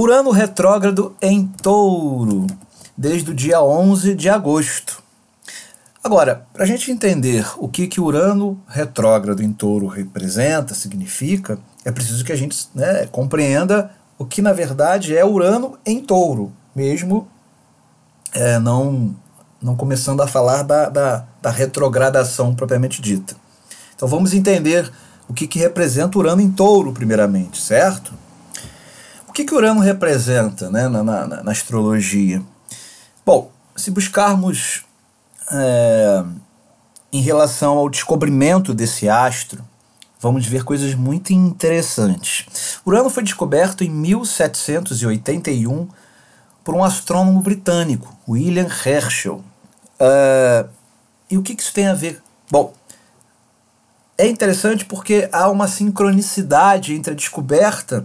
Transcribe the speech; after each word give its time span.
Urano 0.00 0.30
retrógrado 0.30 1.14
em 1.20 1.46
Touro, 1.46 2.46
desde 2.96 3.32
o 3.32 3.34
dia 3.34 3.62
11 3.62 4.14
de 4.14 4.30
agosto. 4.30 5.02
Agora, 6.02 6.46
para 6.54 6.64
a 6.64 6.66
gente 6.66 6.90
entender 6.90 7.46
o 7.58 7.68
que, 7.68 7.86
que 7.86 8.00
Urano 8.00 8.58
retrógrado 8.66 9.42
em 9.42 9.52
Touro 9.52 9.86
representa, 9.86 10.72
significa, 10.72 11.58
é 11.84 11.92
preciso 11.92 12.24
que 12.24 12.32
a 12.32 12.36
gente 12.36 12.66
né, 12.74 13.08
compreenda 13.12 13.90
o 14.18 14.24
que 14.24 14.40
na 14.40 14.54
verdade 14.54 15.14
é 15.14 15.22
Urano 15.22 15.78
em 15.84 16.00
Touro, 16.00 16.50
mesmo 16.74 17.28
é, 18.32 18.58
não, 18.58 19.14
não 19.60 19.76
começando 19.76 20.22
a 20.22 20.26
falar 20.26 20.62
da, 20.62 20.88
da, 20.88 21.26
da 21.42 21.50
retrogradação 21.50 22.54
propriamente 22.54 23.02
dita. 23.02 23.36
Então 23.94 24.08
vamos 24.08 24.32
entender 24.32 24.90
o 25.28 25.34
que, 25.34 25.46
que 25.46 25.58
representa 25.58 26.18
Urano 26.18 26.40
em 26.40 26.50
Touro, 26.50 26.90
primeiramente, 26.90 27.60
certo? 27.60 28.14
Que, 29.40 29.46
que 29.46 29.54
Urano 29.54 29.80
representa 29.80 30.68
né, 30.68 30.86
na, 30.86 31.02
na, 31.02 31.42
na 31.42 31.50
astrologia? 31.50 32.42
Bom, 33.24 33.50
se 33.74 33.90
buscarmos 33.90 34.84
é, 35.50 36.22
em 37.10 37.22
relação 37.22 37.78
ao 37.78 37.88
descobrimento 37.88 38.74
desse 38.74 39.08
astro, 39.08 39.64
vamos 40.20 40.46
ver 40.46 40.62
coisas 40.62 40.94
muito 40.94 41.32
interessantes. 41.32 42.80
Urano 42.84 43.08
foi 43.08 43.22
descoberto 43.22 43.82
em 43.82 43.88
1781 43.88 45.88
por 46.62 46.74
um 46.74 46.84
astrônomo 46.84 47.40
britânico, 47.40 48.14
William 48.28 48.68
Herschel. 48.84 49.42
Uh, 49.98 50.68
e 51.30 51.38
o 51.38 51.42
que, 51.42 51.54
que 51.54 51.62
isso 51.62 51.72
tem 51.72 51.86
a 51.86 51.94
ver? 51.94 52.22
Bom, 52.50 52.74
é 54.18 54.28
interessante 54.28 54.84
porque 54.84 55.30
há 55.32 55.48
uma 55.48 55.66
sincronicidade 55.66 56.94
entre 56.94 57.14
a 57.14 57.16
descoberta 57.16 58.04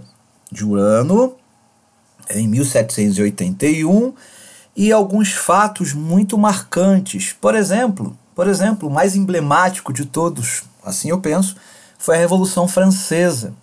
de 0.52 0.66
Urano 0.66 1.36
em 2.30 2.48
1781 2.48 4.14
e 4.76 4.92
alguns 4.92 5.32
fatos 5.32 5.94
muito 5.94 6.38
marcantes. 6.38 7.34
Por 7.40 7.56
exemplo, 7.56 8.18
por 8.36 8.48
exemplo, 8.48 8.90
o 8.90 8.92
mais 8.92 9.16
emblemático 9.16 9.94
de 9.94 10.06
todos, 10.06 10.64
assim 10.84 11.10
eu 11.10 11.22
penso, 11.22 11.56
foi 11.98 12.16
a 12.16 12.20
Revolução 12.20 12.68
Francesa. 12.68 13.54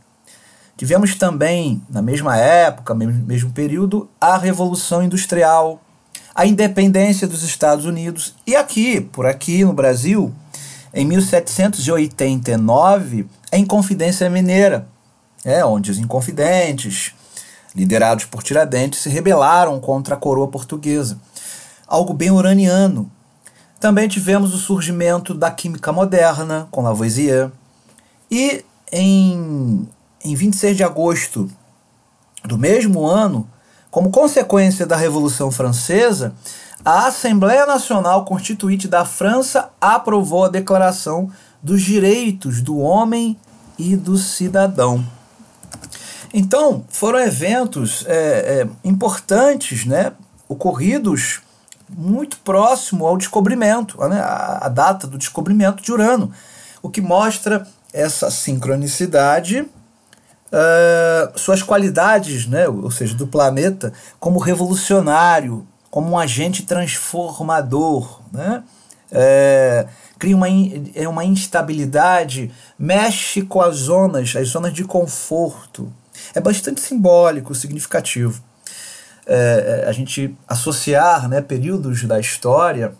Tivemos 0.76 1.14
também, 1.14 1.82
na 1.90 2.00
mesma 2.00 2.36
época, 2.36 2.94
mesmo, 2.94 3.22
mesmo 3.24 3.52
período, 3.52 4.08
a 4.20 4.38
Revolução 4.38 5.02
Industrial, 5.02 5.82
a 6.34 6.46
independência 6.46 7.28
dos 7.28 7.42
Estados 7.42 7.84
Unidos 7.84 8.34
e 8.46 8.56
aqui, 8.56 8.98
por 9.00 9.26
aqui 9.26 9.62
no 9.64 9.74
Brasil, 9.74 10.32
em 10.94 11.06
1789, 11.06 13.26
a 13.50 13.58
Inconfidência 13.58 14.30
Mineira, 14.30 14.86
é, 15.44 15.64
onde 15.64 15.90
os 15.90 15.98
Inconfidentes, 15.98 17.12
liderados 17.74 18.24
por 18.24 18.42
Tiradentes, 18.42 19.00
se 19.00 19.08
rebelaram 19.08 19.80
contra 19.80 20.14
a 20.14 20.18
coroa 20.18 20.48
portuguesa. 20.48 21.18
Algo 21.86 22.12
bem 22.12 22.30
uraniano. 22.30 23.10
Também 23.80 24.08
tivemos 24.08 24.54
o 24.54 24.58
surgimento 24.58 25.34
da 25.34 25.50
química 25.50 25.92
moderna, 25.92 26.68
com 26.70 26.82
Lavoisier. 26.82 27.50
E 28.30 28.64
em, 28.90 29.88
em 30.24 30.34
26 30.34 30.76
de 30.76 30.84
agosto 30.84 31.50
do 32.44 32.56
mesmo 32.56 33.04
ano, 33.04 33.48
como 33.90 34.10
consequência 34.10 34.86
da 34.86 34.96
Revolução 34.96 35.50
Francesa, 35.50 36.34
a 36.84 37.06
Assembleia 37.06 37.66
Nacional 37.66 38.24
Constituinte 38.24 38.88
da 38.88 39.04
França 39.04 39.70
aprovou 39.80 40.44
a 40.44 40.48
Declaração 40.48 41.30
dos 41.62 41.82
Direitos 41.82 42.60
do 42.60 42.78
Homem 42.78 43.38
e 43.78 43.94
do 43.96 44.16
Cidadão. 44.16 45.04
Então, 46.32 46.84
foram 46.88 47.18
eventos 47.18 48.04
é, 48.06 48.14
é, 48.14 48.68
importantes, 48.84 49.84
né, 49.84 50.12
ocorridos 50.48 51.40
muito 51.88 52.38
próximo 52.38 53.06
ao 53.06 53.18
descobrimento, 53.18 53.98
né, 54.08 54.20
a, 54.20 54.66
a 54.66 54.68
data 54.68 55.06
do 55.06 55.18
descobrimento 55.18 55.82
de 55.82 55.92
Urano, 55.92 56.32
o 56.82 56.88
que 56.88 57.00
mostra 57.00 57.66
essa 57.92 58.30
sincronicidade, 58.30 59.60
uh, 59.60 61.38
suas 61.38 61.62
qualidades, 61.62 62.46
né, 62.46 62.66
ou 62.66 62.90
seja, 62.90 63.14
do 63.14 63.26
planeta, 63.26 63.92
como 64.18 64.38
revolucionário, 64.38 65.66
como 65.90 66.12
um 66.12 66.18
agente 66.18 66.62
transformador, 66.62 68.22
né? 68.32 68.62
É, 69.14 69.86
cria 70.18 70.34
uma, 70.34 70.46
é 70.94 71.06
uma 71.06 71.22
instabilidade, 71.22 72.50
mexe 72.78 73.42
com 73.42 73.60
as 73.60 73.76
zonas, 73.76 74.34
as 74.34 74.48
zonas 74.48 74.72
de 74.72 74.84
conforto, 74.84 75.92
é 76.34 76.40
bastante 76.40 76.80
simbólico, 76.80 77.54
significativo. 77.54 78.42
É, 79.24 79.82
é, 79.84 79.88
a 79.88 79.92
gente 79.92 80.36
associar 80.48 81.28
né, 81.28 81.40
períodos 81.40 82.02
da 82.04 82.18
história 82.18 82.92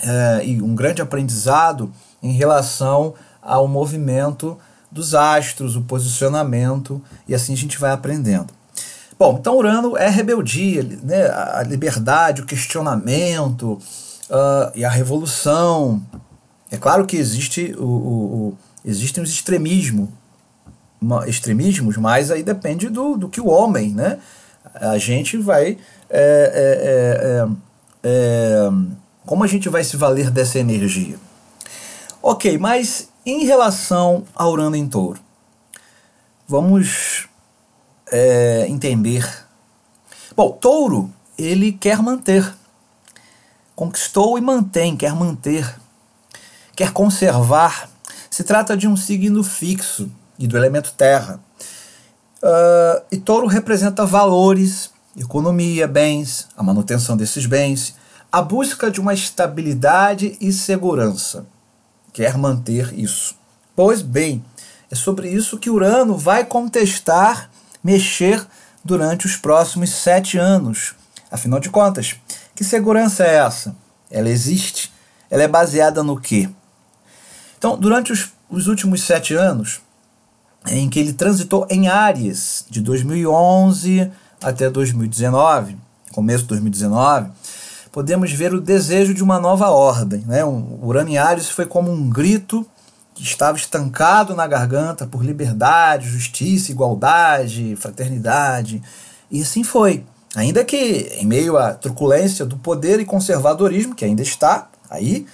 é, 0.00 0.44
e 0.44 0.60
um 0.60 0.74
grande 0.74 1.00
aprendizado 1.00 1.92
em 2.22 2.32
relação 2.32 3.14
ao 3.40 3.66
movimento 3.66 4.58
dos 4.90 5.14
astros, 5.14 5.74
o 5.74 5.82
posicionamento, 5.82 7.02
e 7.26 7.34
assim 7.34 7.54
a 7.54 7.56
gente 7.56 7.78
vai 7.78 7.92
aprendendo. 7.92 8.52
Bom, 9.18 9.38
então 9.40 9.56
Urano 9.56 9.96
é 9.96 10.08
rebeldia, 10.08 10.82
né, 11.02 11.28
a 11.28 11.62
liberdade, 11.62 12.42
o 12.42 12.46
questionamento 12.46 13.72
uh, 14.28 14.70
e 14.74 14.84
a 14.84 14.90
revolução. 14.90 16.02
É 16.70 16.76
claro 16.76 17.06
que 17.06 17.16
existe 17.16 17.74
o, 17.78 17.84
o, 17.84 18.48
o 18.48 18.58
existem 18.84 19.22
os 19.22 19.30
extremismos, 19.30 20.08
extremismos, 21.26 21.96
mas 21.96 22.30
aí 22.30 22.42
depende 22.42 22.88
do, 22.88 23.16
do 23.16 23.28
que 23.28 23.40
o 23.40 23.48
homem, 23.48 23.92
né? 23.92 24.18
A 24.74 24.98
gente 24.98 25.36
vai. 25.36 25.78
É, 26.08 26.18
é, 26.54 26.68
é, 26.84 27.48
é, 28.04 28.68
é 28.68 28.70
como 29.24 29.44
a 29.44 29.46
gente 29.46 29.68
vai 29.68 29.84
se 29.84 29.96
valer 29.96 30.30
dessa 30.30 30.58
energia? 30.58 31.16
Ok, 32.20 32.58
mas 32.58 33.08
em 33.24 33.44
relação 33.44 34.24
a 34.34 34.48
Urano 34.48 34.76
em 34.76 34.88
touro, 34.88 35.20
vamos 36.46 37.28
é, 38.10 38.66
entender. 38.68 39.28
Bom, 40.36 40.50
touro, 40.50 41.12
ele 41.38 41.72
quer 41.72 42.02
manter. 42.02 42.52
Conquistou 43.74 44.36
e 44.36 44.40
mantém, 44.40 44.96
quer 44.96 45.14
manter, 45.14 45.74
quer 46.74 46.92
conservar. 46.92 47.88
Se 48.30 48.44
trata 48.44 48.76
de 48.76 48.86
um 48.86 48.96
signo 48.96 49.42
fixo 49.42 50.10
e 50.38 50.46
do 50.46 50.56
elemento 50.56 50.92
terra. 50.92 51.40
Uh, 52.42 53.02
e 53.10 53.18
touro 53.18 53.46
representa 53.46 54.04
valores, 54.04 54.90
economia, 55.16 55.86
bens, 55.86 56.48
a 56.56 56.62
manutenção 56.62 57.16
desses 57.16 57.46
bens, 57.46 57.94
a 58.30 58.40
busca 58.40 58.90
de 58.90 59.00
uma 59.00 59.14
estabilidade 59.14 60.36
e 60.40 60.52
segurança. 60.52 61.46
Quer 62.12 62.36
manter 62.36 62.98
isso. 62.98 63.34
Pois 63.76 64.02
bem, 64.02 64.44
é 64.90 64.94
sobre 64.94 65.28
isso 65.28 65.58
que 65.58 65.70
Urano 65.70 66.16
vai 66.16 66.44
contestar, 66.44 67.50
mexer 67.82 68.44
durante 68.84 69.26
os 69.26 69.36
próximos 69.36 69.90
sete 69.90 70.36
anos. 70.36 70.94
Afinal 71.30 71.60
de 71.60 71.70
contas, 71.70 72.16
que 72.54 72.64
segurança 72.64 73.24
é 73.24 73.36
essa? 73.36 73.74
Ela 74.10 74.28
existe? 74.28 74.92
Ela 75.30 75.44
é 75.44 75.48
baseada 75.48 76.02
no 76.02 76.20
quê? 76.20 76.48
Então, 77.56 77.78
durante 77.78 78.12
os, 78.12 78.30
os 78.50 78.66
últimos 78.66 79.02
sete 79.02 79.34
anos, 79.34 79.80
em 80.68 80.88
que 80.88 80.98
ele 80.98 81.12
transitou 81.12 81.66
em 81.68 81.88
Áries 81.88 82.64
de 82.70 82.80
2011 82.80 84.10
até 84.42 84.70
2019, 84.70 85.76
começo 86.12 86.42
de 86.42 86.48
2019, 86.48 87.30
podemos 87.90 88.32
ver 88.32 88.54
o 88.54 88.60
desejo 88.60 89.14
de 89.14 89.22
uma 89.22 89.38
nova 89.38 89.68
ordem. 89.70 90.24
Né? 90.26 90.44
O 90.44 90.78
Urano 90.82 91.10
em 91.10 91.18
Áries 91.18 91.48
foi 91.48 91.66
como 91.66 91.90
um 91.90 92.08
grito 92.08 92.66
que 93.14 93.22
estava 93.22 93.56
estancado 93.56 94.34
na 94.34 94.46
garganta 94.46 95.06
por 95.06 95.24
liberdade, 95.24 96.08
justiça, 96.08 96.72
igualdade, 96.72 97.76
fraternidade. 97.76 98.82
E 99.30 99.42
assim 99.42 99.62
foi. 99.62 100.04
Ainda 100.34 100.64
que 100.64 101.12
em 101.18 101.26
meio 101.26 101.58
à 101.58 101.74
truculência 101.74 102.46
do 102.46 102.56
poder 102.56 102.98
e 103.00 103.04
conservadorismo, 103.04 103.94
que 103.94 104.04
ainda 104.04 104.22
está 104.22 104.68
aí, 104.88 105.26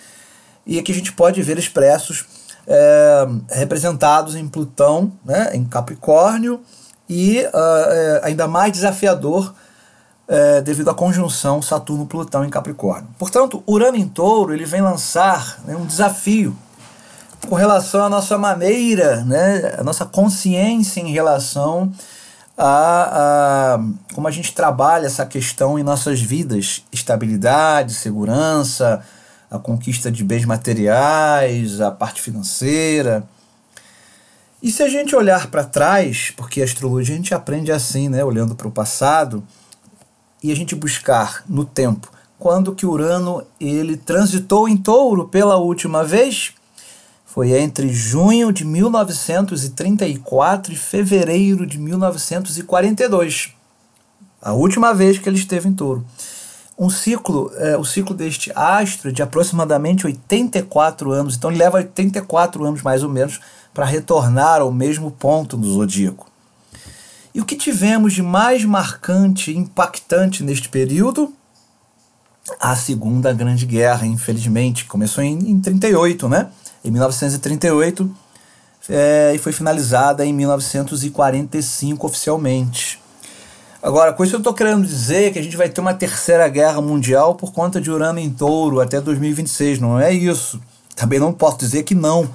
e 0.66 0.82
que 0.82 0.90
a 0.90 0.94
gente 0.94 1.12
pode 1.12 1.40
ver 1.40 1.56
expressos 1.56 2.26
é, 2.68 3.26
representados 3.50 4.36
em 4.36 4.46
Plutão, 4.46 5.10
né, 5.24 5.50
em 5.54 5.64
Capricórnio, 5.64 6.60
e 7.08 7.40
uh, 7.40 7.50
é, 7.54 8.20
ainda 8.24 8.46
mais 8.46 8.70
desafiador 8.70 9.54
é, 10.28 10.60
devido 10.60 10.90
à 10.90 10.94
conjunção 10.94 11.62
Saturno-Plutão 11.62 12.44
em 12.44 12.50
Capricórnio. 12.50 13.08
Portanto, 13.18 13.62
Urano 13.66 13.96
em 13.96 14.06
Touro 14.06 14.52
ele 14.52 14.66
vem 14.66 14.82
lançar 14.82 15.58
né, 15.64 15.74
um 15.74 15.86
desafio 15.86 16.54
com 17.48 17.54
relação 17.54 18.04
à 18.04 18.10
nossa 18.10 18.36
maneira, 18.36 19.24
né, 19.24 19.76
a 19.78 19.82
nossa 19.82 20.04
consciência 20.04 21.00
em 21.00 21.10
relação 21.10 21.90
a, 22.58 23.76
a, 23.76 23.80
como 24.12 24.28
a 24.28 24.30
gente 24.30 24.52
trabalha 24.52 25.06
essa 25.06 25.24
questão 25.24 25.78
em 25.78 25.82
nossas 25.82 26.20
vidas, 26.20 26.84
estabilidade, 26.92 27.94
segurança, 27.94 29.02
a 29.50 29.58
conquista 29.58 30.10
de 30.10 30.22
bens 30.22 30.44
materiais, 30.44 31.80
a 31.80 31.90
parte 31.90 32.20
financeira. 32.20 33.26
E 34.62 34.70
se 34.70 34.82
a 34.82 34.88
gente 34.88 35.14
olhar 35.14 35.48
para 35.48 35.64
trás, 35.64 36.32
porque 36.36 36.60
a 36.60 36.64
astrologia 36.64 37.14
a 37.14 37.16
gente 37.16 37.34
aprende 37.34 37.72
assim, 37.72 38.08
né, 38.08 38.24
olhando 38.24 38.54
para 38.54 38.68
o 38.68 38.72
passado, 38.72 39.42
e 40.42 40.52
a 40.52 40.56
gente 40.56 40.74
buscar 40.74 41.42
no 41.48 41.64
tempo 41.64 42.10
quando 42.38 42.74
que 42.74 42.86
Urano 42.86 43.42
ele 43.60 43.96
transitou 43.96 44.68
em 44.68 44.76
Touro 44.76 45.26
pela 45.26 45.56
última 45.56 46.04
vez, 46.04 46.52
foi 47.26 47.58
entre 47.58 47.92
junho 47.92 48.52
de 48.52 48.64
1934 48.64 50.72
e 50.72 50.76
fevereiro 50.76 51.66
de 51.66 51.78
1942. 51.78 53.54
A 54.40 54.52
última 54.52 54.94
vez 54.94 55.18
que 55.18 55.28
ele 55.28 55.36
esteve 55.36 55.68
em 55.68 55.74
Touro. 55.74 56.06
Um 56.78 56.88
ciclo, 56.88 57.50
é, 57.56 57.76
o 57.76 57.84
ciclo 57.84 58.14
deste 58.14 58.52
astro 58.54 59.12
de 59.12 59.20
aproximadamente 59.20 60.06
84 60.06 61.10
anos, 61.10 61.36
então 61.36 61.50
ele 61.50 61.58
leva 61.58 61.78
84 61.78 62.64
anos 62.64 62.82
mais 62.82 63.02
ou 63.02 63.08
menos 63.08 63.40
para 63.74 63.84
retornar 63.84 64.60
ao 64.60 64.72
mesmo 64.72 65.10
ponto 65.10 65.56
do 65.56 65.72
zodíaco. 65.72 66.30
E 67.34 67.40
o 67.40 67.44
que 67.44 67.56
tivemos 67.56 68.12
de 68.12 68.22
mais 68.22 68.64
marcante 68.64 69.50
e 69.50 69.56
impactante 69.56 70.42
neste 70.42 70.68
período? 70.68 71.32
A 72.60 72.74
Segunda 72.74 73.32
Grande 73.32 73.66
Guerra, 73.66 74.06
infelizmente. 74.06 74.86
Começou 74.86 75.22
em, 75.22 75.50
em 75.50 75.60
38, 75.60 76.28
né? 76.28 76.48
Em 76.84 76.90
1938 76.90 78.10
é, 78.88 79.32
e 79.34 79.38
foi 79.38 79.52
finalizada 79.52 80.24
em 80.24 80.32
1945 80.32 82.06
oficialmente. 82.06 83.00
Agora, 83.82 84.12
com 84.12 84.24
isso 84.24 84.34
eu 84.34 84.38
estou 84.38 84.52
querendo 84.52 84.86
dizer 84.86 85.32
que 85.32 85.38
a 85.38 85.42
gente 85.42 85.56
vai 85.56 85.68
ter 85.68 85.80
uma 85.80 85.94
terceira 85.94 86.48
guerra 86.48 86.80
mundial 86.80 87.34
por 87.34 87.52
conta 87.52 87.80
de 87.80 87.90
Urano 87.90 88.18
em 88.18 88.30
touro 88.30 88.80
até 88.80 89.00
2026. 89.00 89.78
Não 89.78 90.00
é 90.00 90.12
isso. 90.12 90.60
Também 90.96 91.20
não 91.20 91.32
posso 91.32 91.58
dizer 91.58 91.84
que 91.84 91.94
não 91.94 92.28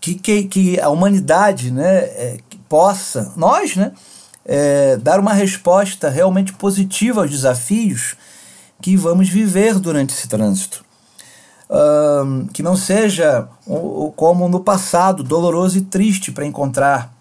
que, 0.00 0.14
que, 0.14 0.44
que, 0.44 0.80
a 0.80 0.88
humanidade 0.88 1.70
né, 1.70 1.98
é, 1.98 2.38
possa, 2.68 3.32
nós, 3.36 3.76
né, 3.76 3.92
é, 4.44 4.96
dar 4.96 5.20
uma 5.20 5.32
resposta 5.32 6.08
realmente 6.08 6.52
positiva 6.52 7.20
aos 7.20 7.30
desafios 7.30 8.16
que 8.80 8.96
vamos 8.96 9.28
viver 9.28 9.78
durante 9.78 10.12
esse 10.12 10.26
trânsito. 10.26 10.84
que 12.52 12.62
não 12.62 12.76
seja 12.76 13.48
como 14.16 14.48
no 14.48 14.60
passado, 14.60 15.22
doloroso 15.22 15.78
e 15.78 15.82
triste 15.82 16.32
para 16.32 16.44
encontrar 16.44 17.11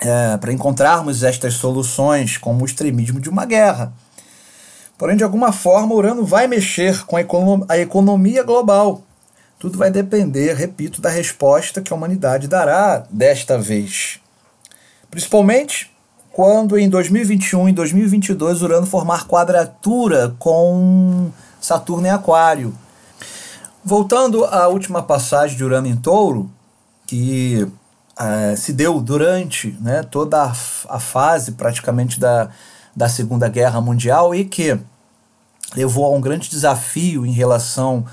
é, 0.00 0.36
para 0.36 0.52
encontrarmos 0.52 1.22
estas 1.22 1.54
soluções, 1.54 2.36
como 2.36 2.62
o 2.62 2.66
extremismo 2.66 3.20
de 3.20 3.28
uma 3.28 3.44
guerra. 3.44 3.92
Porém, 4.96 5.16
de 5.16 5.24
alguma 5.24 5.52
forma, 5.52 5.94
Urano 5.94 6.24
vai 6.24 6.46
mexer 6.46 7.04
com 7.04 7.16
a 7.16 7.78
economia 7.78 8.42
global 8.42 9.02
tudo 9.64 9.78
vai 9.78 9.90
depender, 9.90 10.52
repito, 10.52 11.00
da 11.00 11.08
resposta 11.08 11.80
que 11.80 11.90
a 11.90 11.96
humanidade 11.96 12.46
dará 12.46 13.02
desta 13.08 13.56
vez. 13.56 14.20
Principalmente 15.10 15.90
quando 16.30 16.78
em 16.78 16.86
2021 16.86 17.70
e 17.70 17.72
2022 17.72 18.60
Urano 18.60 18.86
formar 18.86 19.26
quadratura 19.26 20.36
com 20.38 21.30
Saturno 21.58 22.06
em 22.06 22.10
Aquário. 22.10 22.74
Voltando 23.82 24.44
à 24.44 24.68
última 24.68 25.02
passagem 25.02 25.56
de 25.56 25.64
Urano 25.64 25.86
em 25.86 25.96
Touro, 25.96 26.50
que 27.06 27.66
uh, 28.18 28.56
se 28.56 28.72
deu 28.72 29.00
durante 29.00 29.76
né, 29.80 30.02
toda 30.02 30.42
a, 30.42 30.52
a, 30.88 31.00
fase 31.00 31.52
praticamente 31.52 32.18
da, 32.18 32.48
da 32.94 33.08
Segunda 33.08 33.48
Guerra 33.48 33.80
Mundial 33.80 34.34
e 34.34 34.44
que 34.44 34.78
levou 35.74 36.04
a 36.06 36.16
um 36.16 36.20
grande 36.20 36.48
desafio 36.48 37.26
em 37.26 37.32
relação 37.32 38.04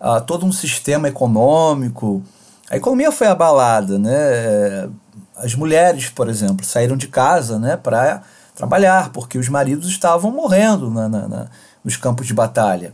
uh, 0.00 0.20
todo 0.20 0.46
um 0.46 0.52
sistema 0.52 1.08
econômico. 1.08 2.22
A 2.70 2.76
economia 2.76 3.12
foi 3.12 3.26
abalada, 3.26 3.98
né? 3.98 4.88
As 5.36 5.54
mulheres, 5.54 6.08
por 6.08 6.28
exemplo, 6.28 6.64
saíram 6.64 6.96
de 6.96 7.08
casa, 7.08 7.58
né, 7.58 7.76
para 7.76 8.22
trabalhar, 8.54 9.10
porque 9.10 9.38
os 9.38 9.48
maridos 9.48 9.88
estavam 9.88 10.30
morrendo 10.30 10.90
na, 10.90 11.08
na, 11.08 11.28
na, 11.28 11.46
nos 11.82 11.96
campos 11.96 12.26
de 12.26 12.34
batalha. 12.34 12.92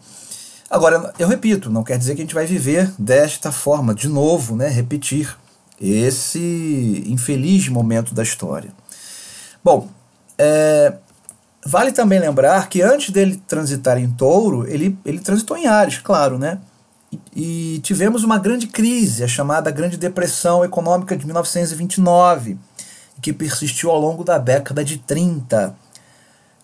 Agora, 0.71 1.13
eu 1.19 1.27
repito, 1.27 1.69
não 1.71 1.83
quer 1.83 1.99
dizer 1.99 2.15
que 2.15 2.21
a 2.23 2.25
gente 2.25 2.35
vai 2.35 2.47
viver 2.47 2.93
desta 2.99 3.51
forma, 3.51 3.95
de 3.95 4.09
novo, 4.09 4.55
né, 4.55 4.69
repetir 4.69 5.37
esse 5.81 7.05
infeliz 7.07 7.69
momento 7.69 8.15
da 8.15 8.23
história. 8.23 8.71
Bom, 9.63 9.89
é, 10.39 10.95
vale 11.65 11.93
também 11.93 12.19
lembrar 12.19 12.69
que 12.69 12.83
antes 12.83 13.11
dele 13.11 13.43
transitar 13.47 13.99
em 13.99 14.11
touro, 14.11 14.67
ele, 14.67 14.99
ele 15.05 15.19
transitou 15.19 15.57
em 15.57 15.67
Ares, 15.67 15.99
claro, 15.99 16.39
né? 16.39 16.59
e 17.35 17.81
tivemos 17.83 18.25
uma 18.25 18.39
grande 18.39 18.67
crise, 18.67 19.23
a 19.23 19.29
chamada 19.29 19.71
Grande 19.71 19.97
Depressão 19.97 20.65
Econômica 20.65 21.17
de 21.17 21.25
1929, 21.25 22.59
que 23.21 23.33
persistiu 23.33 23.91
ao 23.91 24.01
longo 24.01 24.25
da 24.25 24.39
década 24.39 24.85
de 24.85 24.99
30. 24.99 25.75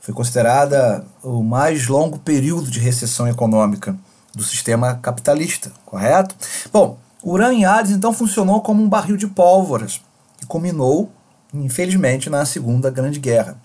Foi 0.01 0.13
considerada 0.13 1.05
o 1.23 1.43
mais 1.43 1.87
longo 1.87 2.19
período 2.19 2.71
de 2.71 2.81
recessão 2.81 3.29
econômica 3.29 3.97
do 4.35 4.43
sistema 4.43 4.95
capitalista, 4.97 5.71
correto? 5.85 6.35
Bom, 6.73 6.99
Urano 7.23 7.53
em 7.53 7.65
Hades 7.65 7.93
então 7.93 8.13
funcionou 8.13 8.61
como 8.61 8.83
um 8.83 8.89
barril 8.89 9.17
de 9.17 9.27
pólvoras 9.27 10.01
que 10.39 10.47
culminou, 10.47 11.13
infelizmente, 11.55 12.29
na 12.29 12.45
Segunda 12.45 12.91
Grande 12.91 13.21
Guerra. 13.21 13.57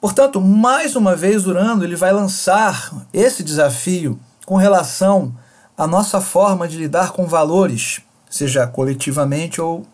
Portanto, 0.00 0.40
mais 0.40 0.96
uma 0.96 1.16
vez, 1.16 1.46
Urano 1.46 1.84
ele 1.84 1.96
vai 1.96 2.12
lançar 2.12 3.06
esse 3.12 3.42
desafio 3.42 4.18
com 4.44 4.56
relação 4.56 5.34
à 5.76 5.86
nossa 5.86 6.20
forma 6.20 6.68
de 6.68 6.76
lidar 6.76 7.12
com 7.12 7.26
valores, 7.26 8.00
seja 8.28 8.66
coletivamente 8.66 9.60
ou 9.60 9.86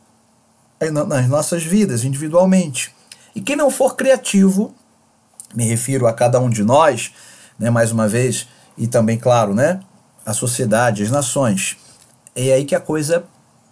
nas 1.07 1.29
nossas 1.29 1.63
vidas, 1.63 2.05
individualmente. 2.05 2.95
E 3.35 3.41
quem 3.41 3.55
não 3.55 3.71
for 3.71 3.97
criativo, 3.97 4.75
me 5.55 5.65
refiro 5.65 6.07
a 6.07 6.13
cada 6.13 6.41
um 6.41 6.51
de 6.51 6.65
nós, 6.65 7.13
né, 7.59 7.71
mais 7.71 7.93
uma 7.93 8.09
vez, 8.09 8.49
e 8.77 8.87
também, 8.87 9.19
claro, 9.19 9.55
né, 9.55 9.81
a 10.25 10.33
sociedade, 10.33 11.03
as 11.03 11.11
nações. 11.11 11.77
É 12.35 12.53
aí 12.53 12.65
que 12.65 12.75
a 12.75 12.81
coisa 12.81 13.25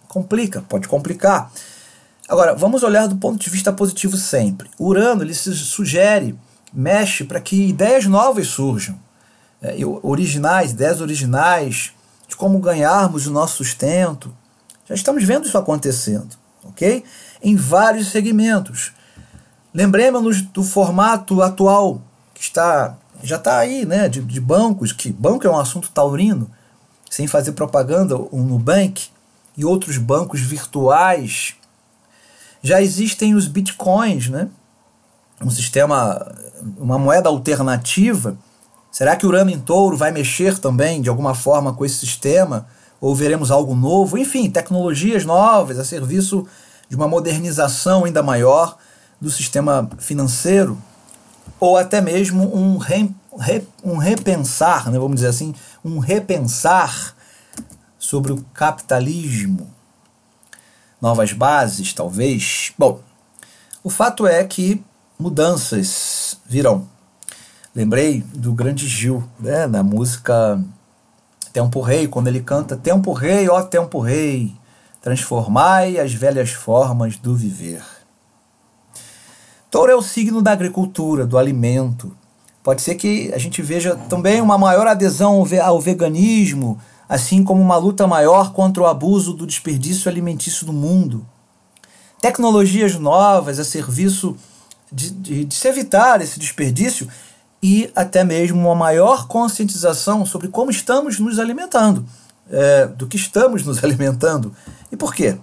complica, 0.07 0.61
pode 0.61 0.87
complicar. 0.87 1.51
Agora, 2.27 2.53
vamos 2.53 2.83
olhar 2.83 3.07
do 3.07 3.15
ponto 3.15 3.39
de 3.39 3.49
vista 3.49 3.73
positivo 3.73 4.17
sempre. 4.17 4.69
Urano 4.79 5.23
ele 5.23 5.33
se 5.33 5.53
sugere, 5.55 6.37
mexe 6.73 7.23
para 7.23 7.39
que 7.39 7.69
ideias 7.69 8.05
novas 8.05 8.47
surjam 8.47 8.97
é, 9.61 9.75
originais, 10.03 10.71
ideias 10.71 11.01
originais, 11.01 11.91
de 12.27 12.35
como 12.35 12.59
ganharmos 12.59 13.27
o 13.27 13.31
nosso 13.31 13.57
sustento. 13.57 14.35
Já 14.87 14.95
estamos 14.95 15.23
vendo 15.23 15.47
isso 15.47 15.57
acontecendo, 15.57 16.35
ok? 16.63 17.03
Em 17.41 17.55
vários 17.55 18.09
segmentos. 18.09 18.91
Lembremos-nos 19.73 20.41
do 20.41 20.63
formato 20.63 21.41
atual, 21.41 22.01
que 22.33 22.41
está 22.41 22.97
já 23.21 23.35
está 23.35 23.57
aí, 23.59 23.85
né, 23.85 24.07
de, 24.07 24.21
de, 24.21 24.39
bancos, 24.39 24.93
que 24.93 25.11
banco 25.11 25.45
é 25.45 25.49
um 25.49 25.59
assunto 25.59 25.91
taurino, 25.91 26.49
sem 27.09 27.27
fazer 27.27 27.53
propaganda, 27.53 28.15
o 28.15 28.37
Nubank 28.37 29.07
e 29.57 29.65
outros 29.65 29.97
bancos 29.97 30.41
virtuais. 30.41 31.55
Já 32.61 32.81
existem 32.81 33.35
os 33.35 33.47
bitcoins, 33.47 34.29
né? 34.29 34.49
Um 35.41 35.49
sistema, 35.49 36.35
uma 36.77 36.99
moeda 36.99 37.29
alternativa 37.29 38.37
Será 38.91 39.15
que 39.15 39.25
Urano 39.25 39.51
em 39.51 39.59
Touro 39.59 39.95
vai 39.95 40.11
mexer 40.11 40.57
também 40.57 41.01
de 41.01 41.09
alguma 41.09 41.35
forma 41.35 41.73
com 41.73 41.85
esse 41.85 41.97
sistema? 41.97 42.67
Ou 42.99 43.15
veremos 43.15 43.51
algo 43.51 43.75
novo? 43.75 44.17
Enfim, 44.17 44.49
tecnologias 44.49 45.23
novas 45.23 45.77
a 45.77 45.85
serviço 45.85 46.45
de 46.89 46.95
uma 46.95 47.07
modernização 47.07 48.05
ainda 48.05 48.23
maior 48.23 48.77
do 49.21 49.29
sistema 49.29 49.87
financeiro? 49.99 50.77
Ou 51.59 51.77
até 51.77 52.01
mesmo 52.01 52.43
um, 52.55 52.77
um 53.83 53.97
repensar, 53.97 54.91
né, 54.91 54.99
vamos 54.99 55.15
dizer 55.15 55.27
assim, 55.27 55.53
um 55.83 55.99
repensar 55.99 57.15
sobre 57.97 58.31
o 58.31 58.43
capitalismo? 58.53 59.69
Novas 61.01 61.31
bases, 61.31 61.93
talvez? 61.93 62.73
Bom, 62.77 63.01
o 63.83 63.89
fato 63.89 64.27
é 64.27 64.43
que 64.43 64.83
mudanças 65.17 66.37
virão 66.45 66.87
Lembrei 67.75 68.23
do 68.33 68.51
grande 68.51 68.87
Gil, 68.87 69.23
né, 69.39 69.67
na 69.67 69.83
música 69.83 70.59
Tempo 71.53 71.81
Rei, 71.81 72.07
quando 72.07 72.27
ele 72.27 72.41
canta 72.41 72.75
Tempo 72.75 73.13
Rei, 73.13 73.47
ó 73.47 73.61
Tempo 73.61 73.99
Rei, 73.99 74.55
transformai 74.99 75.99
as 75.99 76.11
velhas 76.11 76.49
formas 76.49 77.15
do 77.15 77.35
viver. 77.35 77.83
Touro 79.69 79.91
é 79.91 79.95
o 79.95 80.01
signo 80.01 80.41
da 80.41 80.51
agricultura, 80.51 81.27
do 81.27 81.37
alimento. 81.37 82.17
Pode 82.63 82.81
ser 82.81 82.95
que 82.95 83.31
a 83.33 83.37
gente 83.37 83.61
veja 83.61 83.95
também 83.95 84.41
uma 84.41 84.57
maior 84.57 84.85
adesão 84.87 85.45
ao 85.63 85.79
veganismo, 85.79 86.79
assim 87.07 87.43
como 87.43 87.61
uma 87.61 87.77
luta 87.77 88.05
maior 88.05 88.51
contra 88.51 88.83
o 88.83 88.85
abuso 88.85 89.33
do 89.33 89.47
desperdício 89.47 90.09
alimentício 90.09 90.67
no 90.67 90.73
mundo. 90.73 91.25
Tecnologias 92.21 92.95
novas 92.95 93.59
a 93.59 93.63
serviço 93.63 94.35
de, 94.91 95.09
de, 95.11 95.45
de 95.45 95.55
se 95.55 95.67
evitar 95.67 96.21
esse 96.21 96.39
desperdício 96.39 97.07
e 97.63 97.89
até 97.95 98.23
mesmo 98.23 98.59
uma 98.59 98.75
maior 98.75 99.27
conscientização 99.27 100.25
sobre 100.25 100.47
como 100.49 100.69
estamos 100.69 101.19
nos 101.19 101.39
alimentando. 101.39 102.05
é, 102.51 102.87
do 102.87 103.07
que 103.07 103.15
estamos 103.15 103.63
nos 103.63 103.81
alimentando. 103.83 104.55
E 104.91 104.97
por 104.97 105.13
quê? 105.13 105.37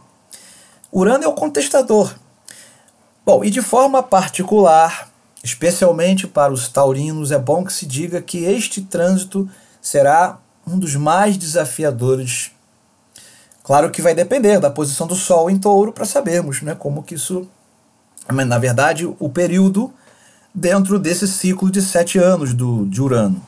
Urano 0.93 1.25
é 1.25 1.29
o 1.29 1.33
contestador. 1.33 2.13
Bom, 3.25 3.45
e 3.45 3.51
de 3.51 3.63
forma 3.63 4.03
particular, 4.03 5.09
especialmente 5.47 6.27
para 6.27 6.53
os 6.53 6.69
taurinos, 6.69 7.31
é 7.31 7.39
bom 7.39 7.65
que 7.65 7.73
se 7.73 7.87
diga 7.87 8.21
que 8.21 8.45
este 8.45 8.83
trânsito 8.83 9.49
será 9.81 10.39
um 10.67 10.77
dos 10.77 10.97
mais 10.97 11.37
desafiadores. 11.37 12.51
Claro 13.63 13.91
que 13.91 14.03
vai 14.03 14.13
depender 14.13 14.59
da 14.59 14.71
posição 14.71 15.07
do 15.07 15.15
Sol 15.15 15.49
em 15.49 15.57
touro 15.57 15.93
para 15.93 16.05
sabermos 16.05 16.63
né, 16.63 16.75
como 16.75 17.03
que 17.03 17.15
isso. 17.15 17.49
Na 18.29 18.59
verdade, 18.59 19.07
o 19.07 19.29
período 19.29 19.93
dentro 20.53 20.99
desse 20.99 21.29
ciclo 21.29 21.71
de 21.71 21.81
sete 21.81 22.19
anos 22.19 22.53
do, 22.53 22.85
de 22.87 23.01
Urano. 23.01 23.41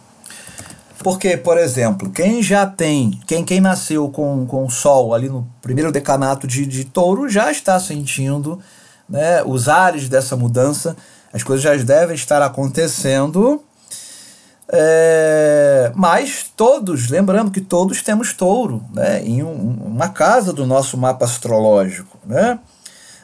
Porque, 1.03 1.37
por 1.37 1.59
exemplo, 1.59 2.11
quem 2.11 2.41
já 2.43 2.65
tem, 2.65 3.19
quem, 3.27 3.45
quem 3.45 3.61
nasceu 3.61 4.09
com, 4.09 4.47
com 4.47 4.65
o 4.65 4.71
Sol 4.71 5.15
ali 5.15 5.29
no 5.29 5.49
primeiro 5.61 5.91
decanato 5.91 6.47
de, 6.47 6.65
de 6.65 6.85
touro 6.85 7.29
já 7.29 7.51
está 7.51 7.79
sentindo 7.81 8.61
né, 9.09 9.43
os 9.43 9.69
ares 9.69 10.09
dessa 10.09 10.37
mudança, 10.37 10.97
as 11.33 11.43
coisas 11.43 11.63
já 11.63 11.75
devem 11.77 12.15
estar 12.15 12.43
acontecendo. 12.43 13.63
É, 14.71 15.91
mas 15.95 16.51
todos, 16.55 17.09
lembrando 17.09 17.51
que 17.51 17.61
todos 17.61 18.03
temos 18.03 18.35
touro 18.35 18.85
né, 18.93 19.23
em 19.23 19.43
um, 19.43 19.79
uma 19.87 20.11
casa 20.11 20.53
do 20.53 20.67
nosso 20.67 20.97
mapa 20.99 21.25
astrológico. 21.25 22.19
Né? 22.25 22.59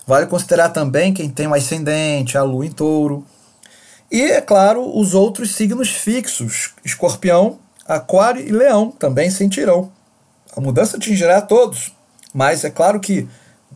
Vale 0.06 0.26
considerar 0.26 0.70
também 0.70 1.12
quem 1.12 1.28
tem 1.28 1.46
o 1.46 1.54
ascendente, 1.54 2.38
a 2.38 2.42
lua 2.42 2.64
em 2.64 2.70
touro. 2.70 3.26
E, 4.10 4.22
é 4.22 4.40
claro, 4.40 4.96
os 4.96 5.14
outros 5.14 5.54
signos 5.54 5.90
fixos, 5.90 6.72
escorpião, 6.84 7.58
aquário 7.86 8.46
e 8.46 8.52
leão, 8.52 8.90
também 8.90 9.30
sentirão. 9.30 9.90
A 10.56 10.60
mudança 10.60 10.96
atingirá 10.96 11.38
a 11.38 11.42
todos, 11.42 11.92
mas 12.32 12.64
é 12.64 12.70
claro 12.70 13.00
que 13.00 13.28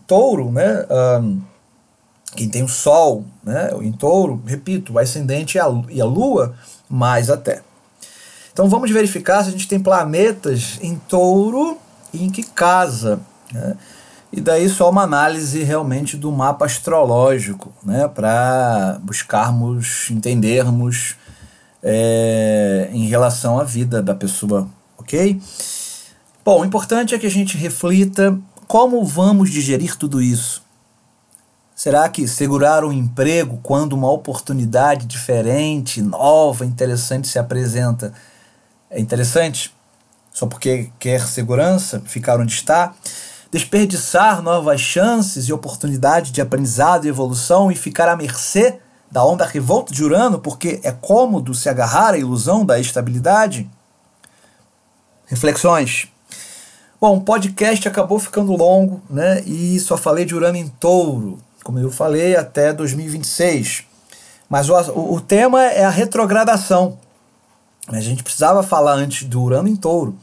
touro, 0.07 0.53
né, 0.53 0.87
um, 1.21 1.41
quem 2.35 2.49
tem 2.49 2.63
o 2.63 2.69
sol 2.69 3.25
né, 3.43 3.71
em 3.81 3.93
touro, 3.93 4.43
repito, 4.47 4.95
o 4.95 4.99
ascendente 4.99 5.57
e 5.57 6.01
a, 6.01 6.05
lua, 6.05 6.55
mais 6.89 7.31
até. 7.31 7.63
Então 8.53 8.69
vamos 8.69 8.91
verificar 8.91 9.43
se 9.43 9.49
a 9.49 9.53
gente 9.53 9.69
tem 9.69 9.81
planetas 9.81 10.79
em 10.83 10.97
touro 10.97 11.79
e 12.13 12.25
em 12.25 12.31
que 12.31 12.43
casa. 12.43 13.21
Né? 13.53 13.77
E 14.33 14.41
daí 14.41 14.69
só 14.69 14.91
uma 14.91 15.03
análise 15.03 15.63
realmente 15.63 16.17
do 16.17 16.31
mapa 16.31 16.67
astrológico, 16.67 17.73
né, 17.83 18.07
para 18.09 18.99
buscarmos, 19.03 20.11
entendermos 20.11 21.17
é, 21.83 22.91
em 22.93 23.07
relação 23.07 23.59
à 23.59 23.65
vida 23.65 24.03
da 24.03 24.15
pessoa, 24.15 24.69
ok? 24.99 25.41
Bom, 26.45 26.61
o 26.61 26.65
importante 26.65 27.15
é 27.15 27.19
que 27.19 27.27
a 27.27 27.31
gente 27.31 27.57
reflita 27.57 28.39
como 28.67 29.03
vamos 29.05 29.51
digerir 29.51 29.97
tudo 29.97 30.21
isso. 30.21 30.63
Será 31.79 32.09
que 32.09 32.27
segurar 32.27 32.85
um 32.85 32.91
emprego 32.91 33.61
quando 33.63 33.93
uma 33.93 34.11
oportunidade 34.11 35.07
diferente, 35.07 36.03
nova, 36.03 36.67
interessante 36.67 37.29
se 37.29 37.39
apresenta 37.39 38.13
é 38.91 38.99
interessante? 38.99 39.73
Só 40.33 40.49
porque 40.49 40.91
quer 40.99 41.25
segurança, 41.29 42.03
ficar 42.05 42.41
onde 42.41 42.53
está? 42.53 42.93
desperdiçar 43.49 44.43
novas 44.43 44.81
chances 44.81 45.45
e 45.47 45.53
oportunidades 45.53 46.33
de 46.33 46.41
aprendizado 46.41 47.05
e 47.05 47.09
evolução 47.09 47.71
e 47.71 47.77
ficar 47.77 48.09
à 48.09 48.17
mercê 48.17 48.81
da 49.09 49.25
onda 49.25 49.47
revolta 49.47 49.95
de 49.95 50.03
Urano 50.03 50.41
porque 50.41 50.81
é 50.83 50.91
cômodo 50.91 51.55
se 51.55 51.69
agarrar 51.69 52.15
à 52.15 52.19
ilusão 52.19 52.67
da 52.67 52.81
estabilidade? 52.81 53.71
Reflexões. 55.27 56.09
Bom, 57.01 57.19
o 57.19 57.21
podcast 57.21 57.87
acabou 57.87 58.19
ficando 58.19 58.53
longo, 58.57 59.01
né? 59.09 59.43
E 59.43 59.79
só 59.79 59.97
falei 59.97 60.25
de 60.25 60.35
Urano 60.35 60.57
em 60.57 60.67
touro, 60.67 61.39
como 61.69 61.79
eu 61.79 61.91
falei, 61.91 62.35
até 62.35 62.73
2026. 62.73 63.85
Mas 64.49 64.71
o, 64.71 64.75
o 65.13 65.21
tema 65.21 65.63
é 65.67 65.85
a 65.85 65.91
retrogradação. 65.91 66.99
A 67.89 68.01
gente 68.01 68.23
precisava 68.23 68.63
falar 68.63 68.95
antes 68.95 69.29
do 69.29 69.43
Urano 69.43 69.69
em 69.69 69.77
touro. 69.77 70.17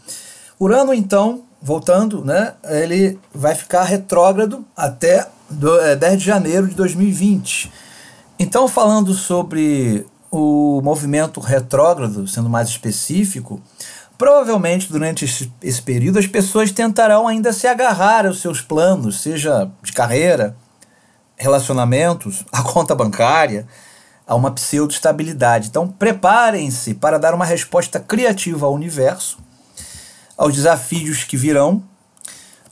Urano, 0.59 0.91
então, 0.91 1.43
voltando, 1.61 2.25
né, 2.25 2.55
ele 2.63 3.19
vai 3.31 3.53
ficar 3.53 3.83
retrógrado 3.83 4.65
até 4.75 5.27
do, 5.47 5.79
é, 5.81 5.95
10 5.95 6.17
de 6.17 6.25
janeiro 6.25 6.67
de 6.67 6.73
2020. 6.73 7.71
Então, 8.39 8.67
falando 8.67 9.13
sobre 9.13 10.03
o 10.31 10.81
movimento 10.81 11.39
retrógrado, 11.39 12.27
sendo 12.27 12.49
mais 12.49 12.69
específico, 12.69 13.61
provavelmente 14.17 14.91
durante 14.91 15.25
esse 15.61 15.81
período 15.83 16.17
as 16.17 16.25
pessoas 16.25 16.71
tentarão 16.71 17.27
ainda 17.27 17.53
se 17.53 17.67
agarrar 17.67 18.25
aos 18.25 18.41
seus 18.41 18.61
planos, 18.61 19.21
seja 19.21 19.69
de 19.83 19.93
carreira, 19.93 20.55
relacionamentos, 21.37 22.45
a 22.51 22.61
conta 22.63 22.95
bancária, 22.95 23.67
a 24.27 24.35
uma 24.35 24.51
pseudo-estabilidade. 24.51 25.67
Então, 25.67 25.87
preparem-se 25.87 26.93
para 26.93 27.19
dar 27.19 27.33
uma 27.33 27.45
resposta 27.45 27.99
criativa 27.99 28.65
ao 28.65 28.73
universo 28.73 29.37
aos 30.37 30.53
desafios 30.53 31.23
que 31.23 31.37
virão. 31.37 31.83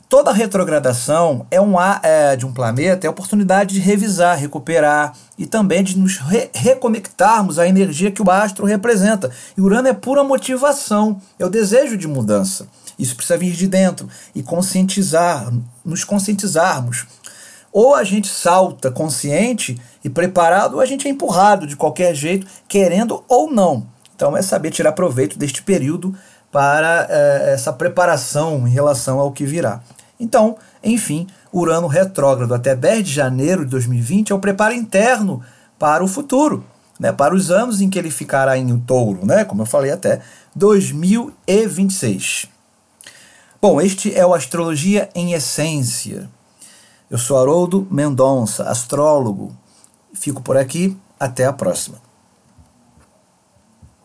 Toda 0.08 0.32
retrogradação 0.32 1.46
é 1.50 1.60
um, 1.60 1.74
é, 1.80 2.36
de 2.36 2.46
um 2.46 2.52
planeta 2.52 3.06
é 3.06 3.08
a 3.08 3.10
oportunidade 3.10 3.74
de 3.74 3.80
revisar, 3.80 4.38
recuperar 4.38 5.12
e 5.36 5.46
também 5.46 5.82
de 5.82 5.98
nos 5.98 6.18
re 6.18 6.50
reconectarmos 6.54 7.58
à 7.58 7.66
energia 7.66 8.12
que 8.12 8.22
o 8.22 8.30
astro 8.30 8.64
representa. 8.64 9.30
E 9.56 9.60
Urano 9.60 9.88
é 9.88 9.92
pura 9.92 10.22
motivação, 10.22 11.20
é 11.38 11.44
o 11.44 11.50
desejo 11.50 11.96
de 11.96 12.06
mudança. 12.06 12.68
Isso 12.96 13.16
precisa 13.16 13.38
vir 13.38 13.54
de 13.54 13.66
dentro 13.66 14.08
e 14.34 14.42
conscientizar, 14.42 15.52
nos 15.84 16.04
conscientizarmos. 16.04 17.06
Ou 17.74 17.96
a 17.96 18.04
gente 18.04 18.28
salta 18.28 18.88
consciente 18.88 19.76
e 20.04 20.08
preparado, 20.08 20.74
ou 20.74 20.80
a 20.80 20.86
gente 20.86 21.08
é 21.08 21.10
empurrado 21.10 21.66
de 21.66 21.74
qualquer 21.74 22.14
jeito, 22.14 22.46
querendo 22.68 23.24
ou 23.28 23.50
não. 23.50 23.88
Então 24.14 24.36
é 24.36 24.42
saber 24.42 24.70
tirar 24.70 24.92
proveito 24.92 25.36
deste 25.36 25.60
período 25.60 26.14
para 26.52 27.08
é, 27.10 27.52
essa 27.52 27.72
preparação 27.72 28.68
em 28.68 28.70
relação 28.70 29.18
ao 29.18 29.32
que 29.32 29.44
virá. 29.44 29.80
Então, 30.20 30.56
enfim, 30.84 31.26
Urano 31.52 31.88
retrógrado 31.88 32.54
até 32.54 32.76
10 32.76 33.04
de 33.04 33.12
janeiro 33.12 33.64
de 33.64 33.72
2020 33.72 34.30
é 34.30 34.34
o 34.36 34.38
preparo 34.38 34.72
interno 34.72 35.42
para 35.76 36.04
o 36.04 36.06
futuro, 36.06 36.64
né, 37.00 37.10
para 37.10 37.34
os 37.34 37.50
anos 37.50 37.80
em 37.80 37.90
que 37.90 37.98
ele 37.98 38.10
ficará 38.10 38.56
em 38.56 38.78
touro, 38.78 39.26
né, 39.26 39.44
como 39.44 39.62
eu 39.62 39.66
falei, 39.66 39.90
até 39.90 40.20
2026. 40.54 42.46
Bom, 43.60 43.80
este 43.80 44.14
é 44.14 44.24
o 44.24 44.32
Astrologia 44.32 45.08
em 45.12 45.32
Essência. 45.32 46.30
Eu 47.10 47.18
sou 47.18 47.38
Haroldo 47.38 47.86
Mendonça, 47.90 48.64
astrólogo. 48.64 49.52
Fico 50.14 50.42
por 50.42 50.56
aqui. 50.56 50.96
Até 51.20 51.44
a 51.44 51.52
próxima. 51.52 52.03